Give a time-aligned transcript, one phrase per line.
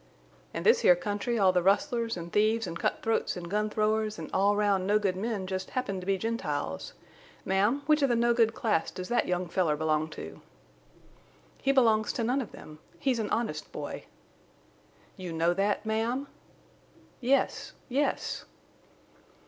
[0.51, 4.17] "In this here country all the rustlers an' thieves an' cut throats an' gun throwers
[4.17, 6.93] an' all round no good men jest happen to be Gentiles.
[7.45, 10.41] Ma'am, which of the no good class does that young feller belong to?"
[11.61, 12.79] "He belongs to none of them.
[12.97, 14.05] He's an honest boy."
[15.17, 16.25] "You know that, ma'am?"
[17.19, 18.45] "Yes—yes."